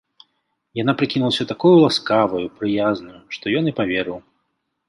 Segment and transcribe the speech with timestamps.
[0.81, 4.17] Яна прыкінулася такою ласкаваю, прыязнаю, што ён і паверыў.